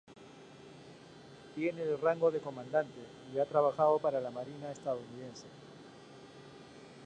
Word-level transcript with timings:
Tiene 1.53 1.83
el 1.83 1.99
rango 2.01 2.31
de 2.31 2.39
comandante, 2.39 2.99
y 3.31 3.37
ha 3.37 3.45
trabajado 3.45 3.99
para 3.99 4.19
la 4.19 4.31
Marina 4.31 4.71
Estadounidense. 4.71 5.45